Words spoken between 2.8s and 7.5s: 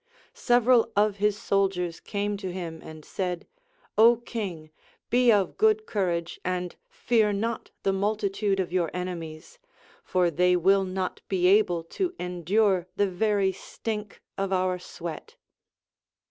and said: Ο Kiuii! be of good courage, and fear